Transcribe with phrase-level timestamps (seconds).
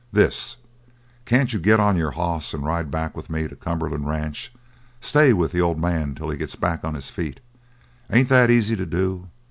[0.11, 0.55] "This!
[1.25, 4.51] Can't you git on your hoss and ride back with me to Cumberland Ranch?
[4.99, 7.39] Stay with the old man till he gets back on his feet.
[8.11, 9.29] Ain't that easy to do?